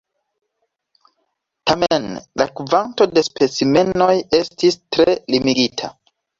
[1.73, 2.07] Tamen,
[2.43, 5.97] la kvanto de specimenoj estis tre limigita.